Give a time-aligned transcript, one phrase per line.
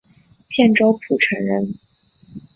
[0.49, 1.75] 建州浦城人。